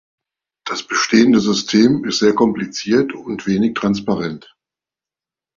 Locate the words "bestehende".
0.87-1.39